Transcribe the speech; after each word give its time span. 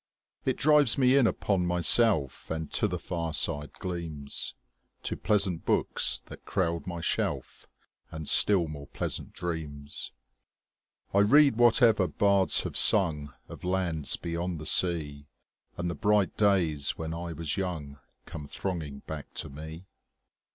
It 0.45 0.57
drives 0.57 0.97
me 0.97 1.15
in 1.15 1.27
upon 1.27 1.67
myself 1.67 2.31
5 2.31 2.57
And 2.57 2.71
to 2.71 2.87
the 2.87 2.97
fireside 2.97 3.73
gleams, 3.73 4.55
To 5.03 5.15
pleasant 5.15 5.63
books 5.63 6.17
that 6.25 6.43
crowd 6.43 6.87
my 6.87 7.01
shelf, 7.01 7.67
And 8.09 8.27
still 8.27 8.67
more 8.67 8.87
pleasant 8.87 9.31
dreams. 9.33 10.11
I 11.13 11.19
read 11.19 11.57
whatever 11.57 12.07
bards 12.07 12.61
have 12.61 12.75
sung 12.75 13.35
Of 13.47 13.63
lands 13.63 14.17
beyond 14.17 14.57
the 14.59 14.65
sea, 14.65 15.27
10 15.75 15.81
And 15.81 15.89
the 15.91 15.93
bright 15.93 16.35
days 16.35 16.97
when 16.97 17.13
I 17.13 17.33
was 17.33 17.55
young 17.55 17.99
Come 18.25 18.47
thronging 18.47 19.03
back 19.05 19.31
to 19.35 19.49
me. 19.49 19.85